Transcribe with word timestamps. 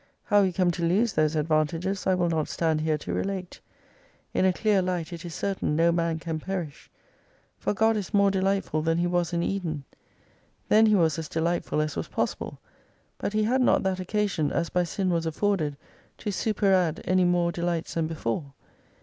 Row 0.31 0.41
we 0.41 0.51
come 0.51 0.71
to 0.71 0.83
lose 0.83 1.13
those 1.13 1.35
advantages 1.35 2.07
I 2.07 2.15
will 2.15 2.27
not 2.27 2.47
stand 2.49 2.81
here 2.81 2.97
to 2.97 3.13
relate. 3.13 3.59
In 4.33 4.45
a 4.45 4.51
clear 4.51 4.81
light 4.81 5.13
it 5.13 5.23
is 5.23 5.35
certain 5.35 5.75
no 5.75 5.91
man 5.91 6.17
can 6.17 6.39
perish. 6.39 6.89
For 7.59 7.75
God 7.75 7.95
is 7.95 8.11
more 8.11 8.31
delightful 8.31 8.81
than 8.81 8.97
He 8.97 9.05
was 9.05 9.31
in 9.31 9.43
Eden. 9.43 9.83
Then 10.69 10.87
He 10.87 10.95
was 10.95 11.19
as 11.19 11.29
delightful 11.29 11.79
as 11.81 11.95
was 11.95 12.07
possible, 12.07 12.59
but 13.19 13.33
he 13.33 13.43
had 13.43 13.61
not 13.61 13.83
that 13.83 13.99
occasion, 13.99 14.51
as 14.51 14.69
by 14.69 14.85
Sin 14.85 15.11
was 15.11 15.27
afforded, 15.27 15.77
to 16.17 16.31
superadd 16.31 17.05
many 17.05 17.23
more 17.23 17.51
delights 17.51 17.93
than 17.93 18.07
before. 18.07 18.53